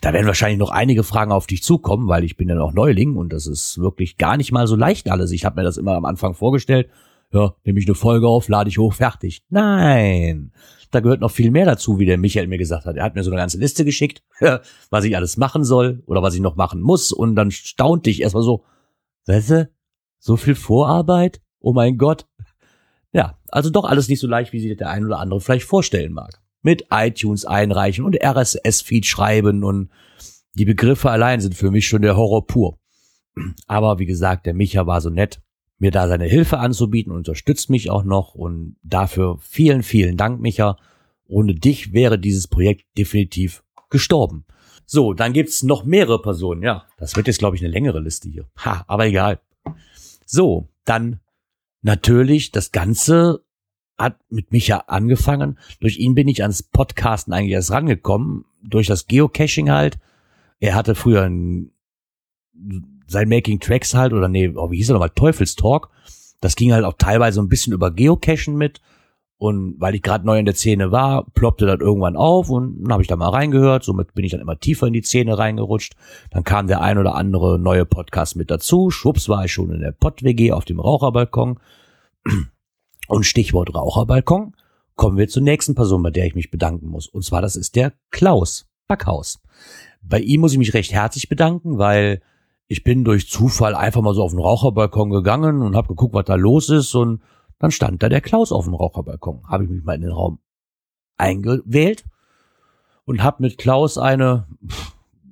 da 0.00 0.12
werden 0.12 0.26
wahrscheinlich 0.26 0.58
noch 0.58 0.70
einige 0.70 1.02
Fragen 1.02 1.32
auf 1.32 1.46
dich 1.46 1.62
zukommen, 1.62 2.06
weil 2.08 2.22
ich 2.24 2.36
bin 2.36 2.48
ja 2.48 2.54
noch 2.54 2.72
Neuling 2.72 3.16
und 3.16 3.32
das 3.32 3.46
ist 3.46 3.78
wirklich 3.78 4.16
gar 4.16 4.36
nicht 4.36 4.52
mal 4.52 4.66
so 4.66 4.76
leicht 4.76 5.10
alles. 5.10 5.32
Ich 5.32 5.44
habe 5.44 5.56
mir 5.56 5.64
das 5.64 5.76
immer 5.76 5.96
am 5.96 6.04
Anfang 6.04 6.34
vorgestellt. 6.34 6.88
Ja, 7.36 7.54
nehme 7.64 7.78
ich 7.78 7.86
eine 7.86 7.94
Folge 7.94 8.28
auf, 8.28 8.48
lade 8.48 8.70
ich 8.70 8.78
hoch, 8.78 8.94
fertig. 8.94 9.42
Nein, 9.50 10.52
da 10.90 11.00
gehört 11.00 11.20
noch 11.20 11.30
viel 11.30 11.50
mehr 11.50 11.66
dazu, 11.66 11.98
wie 11.98 12.06
der 12.06 12.16
Michael 12.16 12.46
mir 12.46 12.56
gesagt 12.56 12.86
hat. 12.86 12.96
Er 12.96 13.04
hat 13.04 13.14
mir 13.14 13.22
so 13.22 13.30
eine 13.30 13.38
ganze 13.38 13.58
Liste 13.58 13.84
geschickt, 13.84 14.22
was 14.90 15.04
ich 15.04 15.16
alles 15.16 15.36
machen 15.36 15.62
soll 15.62 16.02
oder 16.06 16.22
was 16.22 16.34
ich 16.34 16.40
noch 16.40 16.56
machen 16.56 16.80
muss. 16.80 17.12
Und 17.12 17.36
dann 17.36 17.50
staunte 17.50 18.08
ich 18.08 18.22
erstmal 18.22 18.42
so, 18.42 18.64
weißt 19.26 19.50
du, 19.50 19.70
so 20.18 20.38
viel 20.38 20.54
Vorarbeit? 20.54 21.42
Oh 21.60 21.74
mein 21.74 21.98
Gott. 21.98 22.26
Ja, 23.12 23.38
also 23.48 23.68
doch 23.68 23.84
alles 23.84 24.08
nicht 24.08 24.20
so 24.20 24.26
leicht, 24.26 24.54
wie 24.54 24.60
sich 24.60 24.74
der 24.74 24.88
ein 24.88 25.04
oder 25.04 25.18
andere 25.18 25.42
vielleicht 25.42 25.66
vorstellen 25.66 26.14
mag 26.14 26.40
mit 26.62 26.86
iTunes 26.90 27.44
einreichen 27.44 28.04
und 28.04 28.16
RSS-Feed 28.16 29.06
schreiben 29.06 29.62
und 29.62 29.90
die 30.54 30.64
Begriffe 30.64 31.10
allein 31.10 31.40
sind 31.40 31.54
für 31.54 31.70
mich 31.70 31.86
schon 31.86 32.02
der 32.02 32.16
Horror 32.16 32.46
pur. 32.46 32.80
Aber 33.68 34.00
wie 34.00 34.06
gesagt, 34.06 34.46
der 34.46 34.54
Micha 34.54 34.84
war 34.86 35.00
so 35.00 35.10
nett, 35.10 35.40
mir 35.78 35.90
da 35.90 36.08
seine 36.08 36.24
Hilfe 36.24 36.58
anzubieten 36.58 37.12
unterstützt 37.12 37.70
mich 37.70 37.90
auch 37.90 38.04
noch 38.04 38.34
und 38.34 38.76
dafür 38.82 39.38
vielen, 39.40 39.82
vielen 39.82 40.16
Dank, 40.16 40.40
Micha. 40.40 40.78
Ohne 41.28 41.54
dich 41.54 41.92
wäre 41.92 42.18
dieses 42.18 42.48
Projekt 42.48 42.86
definitiv 42.96 43.62
gestorben. 43.90 44.44
So, 44.86 45.12
dann 45.12 45.32
gibt's 45.32 45.62
noch 45.62 45.84
mehrere 45.84 46.22
Personen. 46.22 46.62
Ja, 46.62 46.86
das 46.98 47.16
wird 47.16 47.26
jetzt, 47.26 47.38
glaube 47.38 47.56
ich, 47.56 47.62
eine 47.62 47.72
längere 47.72 48.00
Liste 48.00 48.28
hier. 48.28 48.46
Ha, 48.64 48.84
aber 48.86 49.06
egal. 49.06 49.40
So, 50.24 50.68
dann 50.84 51.20
natürlich 51.82 52.52
das 52.52 52.70
Ganze 52.70 53.44
hat 53.98 54.20
mit 54.28 54.52
Micha 54.52 54.84
angefangen. 54.86 55.58
Durch 55.80 55.98
ihn 55.98 56.14
bin 56.14 56.28
ich 56.28 56.42
ans 56.42 56.62
Podcasten 56.62 57.32
eigentlich 57.32 57.52
erst 57.52 57.70
rangekommen. 57.70 58.44
Durch 58.62 58.86
das 58.86 59.06
Geocaching 59.06 59.70
halt. 59.70 59.98
Er 60.60 60.74
hatte 60.74 60.94
früher 60.94 61.22
ein, 61.22 61.72
sein 63.06 63.28
Making 63.28 63.60
Tracks 63.60 63.94
halt, 63.94 64.12
oder 64.12 64.28
nee, 64.28 64.52
oh, 64.54 64.70
wie 64.70 64.76
hieß 64.76 64.90
er 64.90 64.94
nochmal? 64.94 65.10
Teufelstalk. 65.10 65.88
Das 66.40 66.56
ging 66.56 66.72
halt 66.72 66.84
auch 66.84 66.94
teilweise 66.98 67.40
ein 67.40 67.48
bisschen 67.48 67.72
über 67.72 67.90
Geocachen 67.90 68.56
mit. 68.56 68.80
Und 69.38 69.78
weil 69.78 69.94
ich 69.94 70.02
gerade 70.02 70.24
neu 70.24 70.38
in 70.38 70.46
der 70.46 70.54
Szene 70.54 70.92
war, 70.92 71.26
ploppte 71.34 71.66
das 71.66 71.80
irgendwann 71.80 72.16
auf 72.16 72.48
und 72.48 72.82
dann 72.82 72.92
habe 72.92 73.02
ich 73.02 73.08
da 73.08 73.16
mal 73.16 73.28
reingehört. 73.28 73.84
Somit 73.84 74.14
bin 74.14 74.24
ich 74.24 74.32
dann 74.32 74.40
immer 74.40 74.58
tiefer 74.58 74.86
in 74.86 74.94
die 74.94 75.02
Szene 75.02 75.36
reingerutscht. 75.36 75.94
Dann 76.30 76.42
kam 76.42 76.68
der 76.68 76.80
ein 76.80 76.96
oder 76.96 77.14
andere 77.14 77.58
neue 77.58 77.84
Podcast 77.84 78.36
mit 78.36 78.50
dazu. 78.50 78.90
Schwupps 78.90 79.28
war 79.28 79.44
ich 79.44 79.52
schon 79.52 79.70
in 79.72 79.80
der 79.80 79.92
Pott-WG 79.92 80.52
auf 80.52 80.64
dem 80.64 80.80
Raucherbalkon. 80.80 81.60
Und 83.08 83.24
Stichwort 83.24 83.74
Raucherbalkon, 83.74 84.54
kommen 84.96 85.18
wir 85.18 85.28
zur 85.28 85.42
nächsten 85.42 85.74
Person, 85.74 86.02
bei 86.02 86.10
der 86.10 86.26
ich 86.26 86.34
mich 86.34 86.50
bedanken 86.50 86.88
muss. 86.88 87.06
Und 87.06 87.22
zwar, 87.22 87.42
das 87.42 87.54
ist 87.54 87.76
der 87.76 87.92
Klaus 88.10 88.66
Backhaus. 88.88 89.40
Bei 90.02 90.18
ihm 90.18 90.40
muss 90.40 90.52
ich 90.52 90.58
mich 90.58 90.74
recht 90.74 90.92
herzlich 90.92 91.28
bedanken, 91.28 91.78
weil 91.78 92.20
ich 92.68 92.82
bin 92.82 93.04
durch 93.04 93.28
Zufall 93.28 93.74
einfach 93.74 94.02
mal 94.02 94.14
so 94.14 94.22
auf 94.22 94.32
den 94.32 94.40
Raucherbalkon 94.40 95.10
gegangen 95.10 95.62
und 95.62 95.76
habe 95.76 95.88
geguckt, 95.88 96.14
was 96.14 96.24
da 96.24 96.34
los 96.34 96.68
ist. 96.68 96.94
Und 96.94 97.22
dann 97.58 97.70
stand 97.70 98.02
da 98.02 98.08
der 98.08 98.20
Klaus 98.20 98.52
auf 98.52 98.64
dem 98.64 98.74
Raucherbalkon. 98.74 99.42
Habe 99.48 99.64
ich 99.64 99.70
mich 99.70 99.84
mal 99.84 99.94
in 99.94 100.02
den 100.02 100.10
Raum 100.10 100.40
eingewählt 101.16 102.04
und 103.04 103.22
habe 103.22 103.42
mit 103.42 103.56
Klaus 103.56 103.98
eine, 103.98 104.48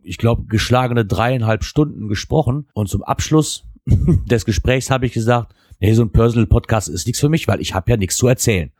ich 0.02 0.18
glaube, 0.18 0.44
geschlagene 0.44 1.04
dreieinhalb 1.04 1.64
Stunden 1.64 2.08
gesprochen. 2.08 2.68
Und 2.72 2.88
zum 2.88 3.02
Abschluss 3.02 3.64
des 3.86 4.44
Gesprächs 4.44 4.90
habe 4.90 5.06
ich 5.06 5.12
gesagt, 5.12 5.54
nee, 5.80 5.92
so 5.92 6.02
ein 6.02 6.12
Personal 6.12 6.46
Podcast 6.46 6.88
ist 6.88 7.06
nichts 7.06 7.20
für 7.20 7.28
mich, 7.28 7.48
weil 7.48 7.60
ich 7.60 7.74
habe 7.74 7.90
ja 7.90 7.96
nichts 7.96 8.16
zu 8.16 8.28
erzählen. 8.28 8.70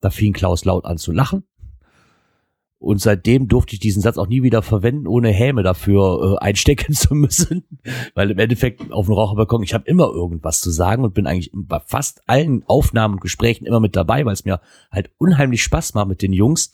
Da 0.00 0.10
fing 0.10 0.32
Klaus 0.32 0.64
laut 0.64 0.84
an 0.84 0.98
zu 0.98 1.12
lachen. 1.12 1.44
Und 2.80 2.98
seitdem 2.98 3.46
durfte 3.46 3.74
ich 3.74 3.80
diesen 3.80 4.00
Satz 4.00 4.16
auch 4.16 4.26
nie 4.26 4.42
wieder 4.42 4.62
verwenden, 4.62 5.06
ohne 5.06 5.28
Häme 5.28 5.62
dafür 5.62 6.38
äh, 6.40 6.44
einstecken 6.44 6.94
zu 6.94 7.14
müssen. 7.14 7.64
Weil 8.14 8.30
im 8.30 8.38
Endeffekt 8.38 8.90
auf 8.90 9.04
dem 9.04 9.14
Raucherbalkon, 9.14 9.62
ich 9.62 9.74
habe 9.74 9.84
immer 9.86 10.08
irgendwas 10.08 10.62
zu 10.62 10.70
sagen 10.70 11.04
und 11.04 11.12
bin 11.12 11.26
eigentlich 11.26 11.50
bei 11.52 11.78
fast 11.78 12.22
allen 12.26 12.64
Aufnahmen 12.66 13.14
und 13.14 13.20
Gesprächen 13.20 13.66
immer 13.66 13.80
mit 13.80 13.96
dabei, 13.96 14.24
weil 14.24 14.32
es 14.32 14.46
mir 14.46 14.62
halt 14.90 15.10
unheimlich 15.18 15.62
Spaß 15.62 15.92
macht 15.92 16.08
mit 16.08 16.22
den 16.22 16.32
Jungs. 16.32 16.72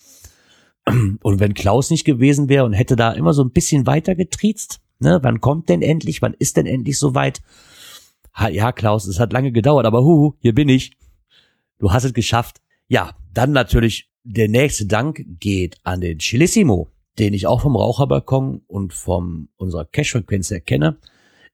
Und 0.87 1.41
wenn 1.41 1.55
Klaus 1.55 1.91
nicht 1.91 2.05
gewesen 2.05 2.49
wäre 2.49 2.65
und 2.65 2.73
hätte 2.73 2.95
da 2.95 3.11
immer 3.11 3.35
so 3.35 3.43
ein 3.43 3.51
bisschen 3.51 3.89
weiter 3.89 4.15
getriezt, 4.15 4.81
ne, 5.01 5.19
wann 5.23 5.41
kommt 5.41 5.69
denn 5.69 5.83
endlich, 5.83 6.23
wann 6.23 6.35
ist 6.35 6.57
denn 6.57 6.67
endlich 6.67 6.99
soweit? 6.99 7.43
ja, 8.53 8.71
Klaus, 8.71 9.07
es 9.07 9.19
hat 9.19 9.33
lange 9.33 9.51
gedauert, 9.51 9.87
aber 9.87 10.05
huhu, 10.05 10.35
hier 10.39 10.55
bin 10.55 10.69
ich. 10.69 10.93
Du 11.79 11.91
hast 11.91 12.05
es 12.05 12.13
geschafft. 12.13 12.61
Ja, 12.87 13.17
dann 13.33 13.51
natürlich 13.51 14.11
der 14.27 14.49
nächste 14.49 14.87
Dank 14.87 15.25
geht 15.39 15.79
an 15.85 16.01
den 16.01 16.19
Chilissimo, 16.19 16.89
den 17.19 17.33
ich 17.33 17.47
auch 17.47 17.61
vom 17.61 17.77
Raucherbalkon 17.77 18.63
und 18.67 18.93
vom 18.93 19.49
unserer 19.57 19.85
Cash-Frequenz 19.85 20.51
erkenne. 20.51 20.99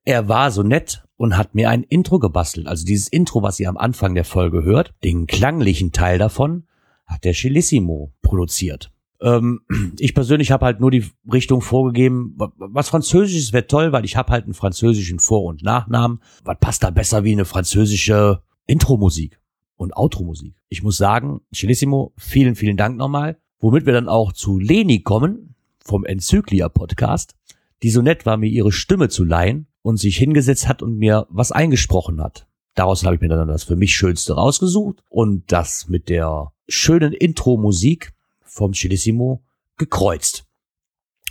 Er 0.04 0.28
war 0.28 0.50
so 0.50 0.62
nett 0.62 1.04
und 1.16 1.36
hat 1.36 1.54
mir 1.54 1.68
ein 1.68 1.82
Intro 1.84 2.18
gebastelt. 2.18 2.66
Also 2.66 2.84
dieses 2.86 3.08
Intro, 3.08 3.42
was 3.42 3.60
ihr 3.60 3.68
am 3.68 3.76
Anfang 3.76 4.14
der 4.14 4.24
Folge 4.24 4.64
hört, 4.64 4.94
den 5.04 5.26
klanglichen 5.26 5.92
Teil 5.92 6.18
davon, 6.18 6.64
hat 7.06 7.24
der 7.24 7.34
Chilissimo 7.34 8.12
produziert. 8.22 8.90
Ähm, 9.20 9.60
ich 9.98 10.14
persönlich 10.14 10.50
habe 10.50 10.64
halt 10.64 10.80
nur 10.80 10.90
die 10.90 11.04
Richtung 11.30 11.60
vorgegeben, 11.60 12.36
was 12.56 12.88
Französisches 12.88 13.52
wäre 13.52 13.66
toll, 13.66 13.92
weil 13.92 14.06
ich 14.06 14.16
habe 14.16 14.32
halt 14.32 14.44
einen 14.44 14.54
französischen 14.54 15.18
Vor- 15.18 15.44
und 15.44 15.62
Nachnamen. 15.62 16.20
Was 16.42 16.58
passt 16.58 16.82
da 16.82 16.90
besser 16.90 17.22
wie 17.22 17.32
eine 17.32 17.44
französische 17.44 18.42
Intro-Musik 18.66 19.41
und 19.82 19.96
Outro-Musik? 19.96 20.54
Ich 20.68 20.82
muss 20.82 20.96
sagen, 20.96 21.40
Cellissimo, 21.54 22.12
vielen, 22.16 22.54
vielen 22.54 22.76
Dank 22.76 22.96
nochmal. 22.96 23.36
Womit 23.58 23.86
wir 23.86 23.92
dann 23.92 24.08
auch 24.08 24.32
zu 24.32 24.58
Leni 24.58 25.02
kommen, 25.02 25.54
vom 25.84 26.04
Enzyklia-Podcast, 26.04 27.34
die 27.82 27.90
so 27.90 28.02
nett 28.02 28.24
war, 28.24 28.36
mir 28.36 28.48
ihre 28.48 28.72
Stimme 28.72 29.08
zu 29.08 29.24
leihen 29.24 29.66
und 29.82 29.98
sich 29.98 30.16
hingesetzt 30.16 30.68
hat 30.68 30.82
und 30.82 30.96
mir 30.96 31.26
was 31.28 31.52
eingesprochen 31.52 32.22
hat. 32.22 32.46
Daraus 32.74 33.04
habe 33.04 33.16
ich 33.16 33.20
mir 33.20 33.28
dann 33.28 33.48
das 33.48 33.64
für 33.64 33.76
mich 33.76 33.94
Schönste 33.94 34.34
rausgesucht 34.34 35.02
und 35.08 35.50
das 35.52 35.88
mit 35.88 36.08
der 36.08 36.52
schönen 36.68 37.12
Intro-Musik 37.12 38.12
vom 38.40 38.72
Chilissimo 38.72 39.42
gekreuzt. 39.76 40.46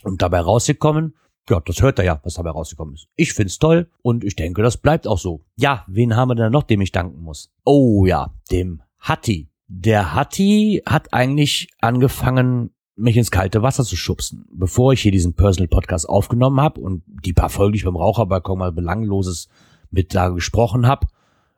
Und 0.04 0.22
dabei 0.22 0.42
rausgekommen, 0.42 1.16
ja, 1.50 1.60
das 1.60 1.82
hört 1.82 2.00
er 2.00 2.06
ja, 2.06 2.20
was 2.24 2.36
dabei 2.36 2.52
rausgekommen 2.52 2.94
ist. 2.94 3.08
Ich 3.16 3.34
find's 3.34 3.60
toll 3.60 3.90
und 4.02 4.24
ich 4.24 4.36
denke, 4.36 4.62
das 4.62 4.78
bleibt 4.78 5.08
auch 5.08 5.18
so. 5.18 5.42
Ja, 5.56 5.86
wen 5.88 6.16
haben 6.16 6.30
wir 6.30 6.36
denn 6.36 6.52
noch, 6.52 6.64
dem 6.64 6.82
ich 6.82 6.92
danken 6.92 7.22
muss? 7.22 7.52
Oh 7.66 8.06
ja, 8.06 8.34
dem 8.52 8.82
Hatti. 9.00 9.50
Der 9.68 10.14
Hatti 10.14 10.82
hat 10.86 11.14
eigentlich 11.14 11.70
angefangen, 11.80 12.72
mich 12.96 13.18
ins 13.18 13.32
kalte 13.32 13.62
Wasser 13.62 13.84
zu 13.84 13.96
schubsen. 13.96 14.46
Bevor 14.52 14.94
ich 14.94 15.02
hier 15.02 15.12
diesen 15.12 15.34
Personal 15.34 15.68
Podcast 15.68 16.08
aufgenommen 16.08 16.62
habe 16.62 16.80
und 16.80 17.04
die 17.08 17.34
paar 17.34 17.50
Folgen, 17.50 17.74
die 17.74 17.80
ich 17.80 17.86
beim 17.86 17.96
Raucherbalkon 17.96 18.60
mal 18.60 18.72
belangloses 18.72 19.48
mit 19.90 20.14
da 20.14 20.30
gesprochen 20.30 20.88
habe, 20.88 21.08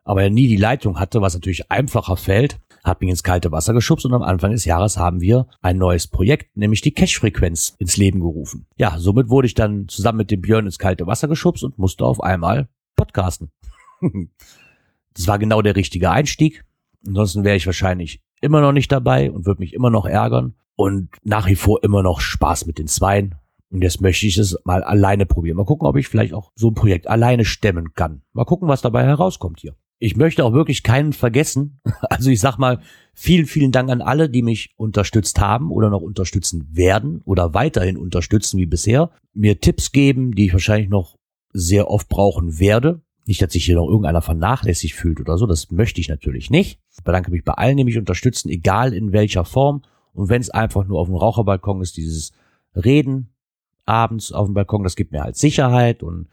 aber 0.04 0.22
er 0.22 0.30
nie 0.30 0.48
die 0.48 0.56
Leitung 0.56 0.98
hatte, 0.98 1.22
was 1.22 1.34
natürlich 1.34 1.70
einfacher 1.70 2.16
fällt, 2.16 2.60
hat 2.84 3.00
mich 3.00 3.10
ins 3.10 3.22
kalte 3.22 3.50
Wasser 3.50 3.72
geschubst 3.72 4.04
und 4.04 4.12
am 4.12 4.22
Anfang 4.22 4.52
des 4.52 4.66
Jahres 4.66 4.98
haben 4.98 5.20
wir 5.20 5.46
ein 5.62 5.78
neues 5.78 6.06
Projekt, 6.06 6.54
nämlich 6.56 6.82
die 6.82 6.92
Cache-Frequenz 6.92 7.74
ins 7.78 7.96
Leben 7.96 8.20
gerufen. 8.20 8.66
Ja, 8.76 8.98
somit 8.98 9.30
wurde 9.30 9.46
ich 9.46 9.54
dann 9.54 9.88
zusammen 9.88 10.18
mit 10.18 10.30
dem 10.30 10.42
Björn 10.42 10.66
ins 10.66 10.78
kalte 10.78 11.06
Wasser 11.06 11.26
geschubst 11.26 11.64
und 11.64 11.78
musste 11.78 12.04
auf 12.04 12.22
einmal 12.22 12.68
podcasten. 12.94 13.50
das 15.14 15.26
war 15.26 15.38
genau 15.38 15.62
der 15.62 15.76
richtige 15.76 16.10
Einstieg. 16.10 16.64
Ansonsten 17.06 17.42
wäre 17.42 17.56
ich 17.56 17.66
wahrscheinlich 17.66 18.22
immer 18.40 18.60
noch 18.60 18.72
nicht 18.72 18.92
dabei 18.92 19.30
und 19.30 19.46
würde 19.46 19.60
mich 19.60 19.72
immer 19.72 19.90
noch 19.90 20.04
ärgern 20.04 20.54
und 20.76 21.08
nach 21.22 21.46
wie 21.46 21.56
vor 21.56 21.82
immer 21.82 22.02
noch 22.02 22.20
Spaß 22.20 22.66
mit 22.66 22.78
den 22.78 22.86
Zweien. 22.86 23.36
Und 23.70 23.82
jetzt 23.82 24.00
möchte 24.02 24.26
ich 24.26 24.36
es 24.36 24.58
mal 24.64 24.84
alleine 24.84 25.26
probieren. 25.26 25.56
Mal 25.56 25.64
gucken, 25.64 25.88
ob 25.88 25.96
ich 25.96 26.06
vielleicht 26.06 26.34
auch 26.34 26.52
so 26.54 26.68
ein 26.68 26.74
Projekt 26.74 27.08
alleine 27.08 27.44
stemmen 27.44 27.94
kann. 27.94 28.22
Mal 28.32 28.44
gucken, 28.44 28.68
was 28.68 28.82
dabei 28.82 29.04
herauskommt 29.04 29.60
hier 29.60 29.74
ich 29.98 30.16
möchte 30.16 30.44
auch 30.44 30.52
wirklich 30.52 30.82
keinen 30.82 31.12
vergessen. 31.12 31.80
Also 32.10 32.30
ich 32.30 32.40
sag 32.40 32.58
mal, 32.58 32.80
vielen, 33.12 33.46
vielen 33.46 33.72
Dank 33.72 33.90
an 33.90 34.00
alle, 34.00 34.28
die 34.28 34.42
mich 34.42 34.74
unterstützt 34.76 35.40
haben 35.40 35.70
oder 35.70 35.90
noch 35.90 36.00
unterstützen 36.00 36.68
werden 36.70 37.22
oder 37.24 37.54
weiterhin 37.54 37.96
unterstützen 37.96 38.58
wie 38.58 38.66
bisher. 38.66 39.10
Mir 39.32 39.60
Tipps 39.60 39.90
geben, 39.90 40.34
die 40.34 40.46
ich 40.46 40.52
wahrscheinlich 40.52 40.90
noch 40.90 41.16
sehr 41.52 41.90
oft 41.90 42.08
brauchen 42.08 42.58
werde. 42.58 43.00
Nicht, 43.26 43.40
dass 43.40 43.52
sich 43.52 43.64
hier 43.64 43.76
noch 43.76 43.88
irgendeiner 43.88 44.22
vernachlässigt 44.22 44.94
fühlt 44.94 45.20
oder 45.20 45.38
so. 45.38 45.46
Das 45.46 45.70
möchte 45.70 46.00
ich 46.00 46.08
natürlich 46.08 46.50
nicht. 46.50 46.78
Ich 46.96 47.02
bedanke 47.02 47.30
mich 47.30 47.42
bei 47.42 47.54
allen, 47.54 47.76
die 47.76 47.84
mich 47.84 47.98
unterstützen, 47.98 48.50
egal 48.50 48.92
in 48.92 49.12
welcher 49.12 49.44
Form. 49.44 49.82
Und 50.12 50.28
wenn 50.28 50.40
es 50.40 50.50
einfach 50.50 50.84
nur 50.84 51.00
auf 51.00 51.08
dem 51.08 51.16
Raucherbalkon 51.16 51.80
ist, 51.80 51.96
dieses 51.96 52.32
Reden 52.76 53.30
abends 53.86 54.32
auf 54.32 54.46
dem 54.46 54.54
Balkon, 54.54 54.84
das 54.84 54.96
gibt 54.96 55.12
mir 55.12 55.22
halt 55.22 55.36
Sicherheit 55.36 56.02
und 56.02 56.28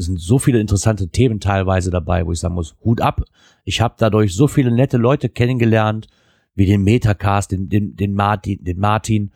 es 0.00 0.06
sind 0.06 0.18
so 0.18 0.38
viele 0.38 0.60
interessante 0.60 1.08
Themen 1.08 1.40
teilweise 1.40 1.90
dabei, 1.90 2.26
wo 2.26 2.32
ich 2.32 2.40
sagen 2.40 2.54
muss, 2.54 2.74
Hut 2.84 3.00
ab. 3.00 3.22
Ich 3.64 3.80
habe 3.80 3.94
dadurch 3.98 4.34
so 4.34 4.48
viele 4.48 4.70
nette 4.70 4.96
Leute 4.96 5.28
kennengelernt, 5.28 6.08
wie 6.54 6.66
den 6.66 6.82
Metacast, 6.82 7.52
den, 7.52 7.68
den, 7.68 7.96
den 7.96 8.14
Martin, 8.14 8.64
den 8.64 8.78
Martin. 8.78 9.32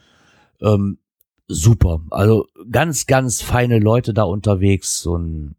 Ähm, 0.60 0.98
super. 1.46 2.00
Also 2.10 2.46
ganz, 2.70 3.06
ganz 3.06 3.42
feine 3.42 3.78
Leute 3.78 4.14
da 4.14 4.24
unterwegs 4.24 5.06
und 5.06 5.54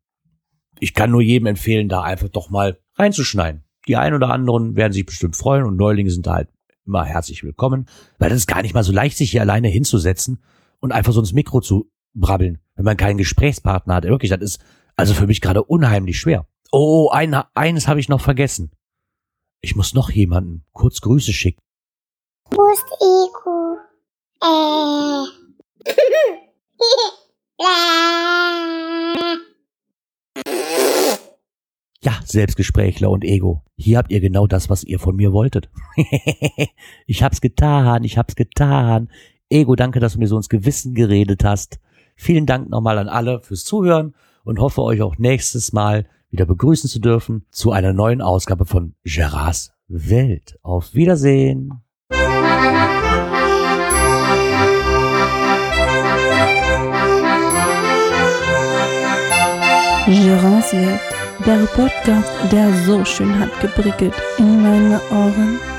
ich 0.80 0.94
kann 0.94 1.12
nur 1.12 1.22
jedem 1.22 1.46
empfehlen, 1.46 1.88
da 1.88 2.02
einfach 2.02 2.30
doch 2.30 2.50
mal 2.50 2.78
reinzuschneiden. 2.96 3.64
Die 3.88 3.96
einen 3.96 4.16
oder 4.16 4.30
anderen 4.32 4.76
werden 4.76 4.92
sich 4.92 5.06
bestimmt 5.06 5.36
freuen 5.36 5.66
und 5.66 5.78
Neulinge 5.78 6.10
sind 6.10 6.26
da 6.26 6.34
halt 6.34 6.50
immer 6.86 7.06
herzlich 7.06 7.44
willkommen, 7.44 7.86
weil 8.18 8.30
das 8.30 8.40
ist 8.40 8.48
gar 8.48 8.62
nicht 8.62 8.74
mal 8.74 8.84
so 8.84 8.92
leicht, 8.92 9.18
sich 9.18 9.32
hier 9.32 9.42
alleine 9.42 9.68
hinzusetzen 9.68 10.40
und 10.80 10.92
einfach 10.92 11.14
so 11.14 11.20
ins 11.20 11.34
Mikro 11.34 11.62
zu 11.62 11.92
brabbeln, 12.16 12.60
wenn 12.76 12.86
man 12.86 12.98
keinen 12.98 13.18
Gesprächspartner 13.18 13.96
hat. 13.96 14.04
Wirklich, 14.06 14.32
das 14.32 14.42
ist 14.42 14.60
also 14.96 15.14
für 15.14 15.28
mich 15.28 15.42
gerade 15.42 15.64
unheimlich 15.64 16.20
schwer. 16.20 16.48
Oh, 16.72 17.10
ein, 17.12 17.34
eines 17.54 17.88
habe 17.88 18.00
ich 18.00 18.10
noch 18.10 18.22
vergessen. 18.22 18.72
Ich 19.62 19.76
muss 19.76 19.94
noch 19.94 20.10
jemanden 20.10 20.66
kurz 20.74 21.02
Grüße 21.02 21.34
schicken. 21.34 21.62
Wo 22.52 22.72
ist 22.72 22.86
Ego? 23.02 23.78
Äh. 24.42 25.26
Ja, 32.02 32.20
Selbstgesprächler 32.24 33.10
und 33.10 33.24
Ego. 33.24 33.64
Hier 33.78 33.98
habt 33.98 34.12
ihr 34.12 34.20
genau 34.20 34.46
das, 34.46 34.70
was 34.70 34.84
ihr 34.84 35.00
von 35.00 35.16
mir 35.16 35.34
wolltet. 35.34 35.72
ich 37.08 37.24
hab's 37.24 37.42
getan, 37.42 38.04
ich 38.04 38.20
hab's 38.20 38.36
getan. 38.36 39.10
Ego, 39.50 39.76
danke, 39.76 40.00
dass 40.00 40.14
du 40.14 40.20
mir 40.20 40.28
so 40.28 40.38
ins 40.38 40.50
Gewissen 40.50 40.94
geredet 40.94 41.44
hast. 41.44 41.80
Vielen 42.16 42.46
Dank 42.46 42.70
nochmal 42.70 43.00
an 43.00 43.10
alle 43.10 43.42
fürs 43.42 43.64
Zuhören 43.64 44.14
und 44.46 44.60
hoffe 44.60 44.82
euch 44.82 45.02
auch 45.02 45.18
nächstes 45.18 45.74
Mal 45.74 46.06
wieder 46.30 46.46
begrüßen 46.46 46.90
zu 46.90 47.00
dürfen 47.00 47.46
zu 47.52 47.72
einer 47.72 47.92
neuen 47.92 48.22
Ausgabe 48.22 48.66
von 48.66 48.96
Gerards 49.04 49.74
Welt. 49.88 50.58
Auf 50.62 50.94
Wiedersehen. 50.94 51.82
Gerards 60.08 60.74
Welt, 60.74 61.00
der 61.46 61.66
Podcast, 61.76 62.32
der 62.52 62.72
so 62.86 63.04
schön 63.04 63.40
hat 63.40 63.60
geprickelt 63.60 64.14
in 64.38 64.62
meine 64.62 65.02
Ohren. 65.12 65.75